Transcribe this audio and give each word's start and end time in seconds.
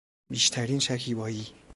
بیشترین 0.29 0.79
شکیبایی 0.79 1.47